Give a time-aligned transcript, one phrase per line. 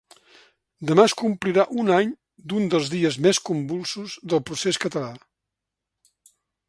[0.91, 2.09] Demà es complirà un any
[2.53, 5.13] d’un dels dies més convulsos del procés català.